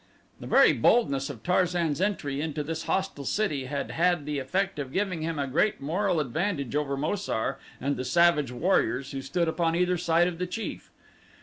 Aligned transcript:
The 0.39 0.47
very 0.47 0.73
boldness 0.73 1.29
of 1.29 1.43
Tarzan's 1.43 2.01
entry 2.01 2.41
into 2.41 2.63
this 2.63 2.85
hostile 2.85 3.23
city 3.23 3.65
had 3.65 3.91
had 3.91 4.25
the 4.25 4.39
effect 4.39 4.79
of 4.79 4.91
giving 4.91 5.21
him 5.21 5.37
a 5.37 5.45
great 5.45 5.79
moral 5.79 6.19
advantage 6.19 6.75
over 6.75 6.97
Mo 6.97 7.13
sar 7.13 7.59
and 7.79 7.95
the 7.97 8.03
savage 8.03 8.51
warriors 8.51 9.11
who 9.11 9.21
stood 9.21 9.47
upon 9.47 9.75
either 9.75 9.99
side 9.99 10.27
of 10.27 10.39
the 10.39 10.47
chief. 10.47 10.89